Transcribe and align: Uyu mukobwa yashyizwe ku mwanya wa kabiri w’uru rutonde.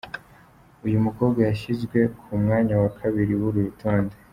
Uyu 0.85 0.97
mukobwa 1.05 1.39
yashyizwe 1.49 1.99
ku 2.19 2.31
mwanya 2.41 2.73
wa 2.81 2.89
kabiri 2.99 3.31
w’uru 3.39 3.59
rutonde. 3.67 4.15